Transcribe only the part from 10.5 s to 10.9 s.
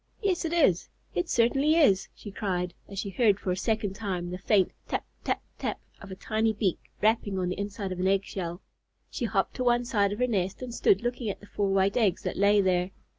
and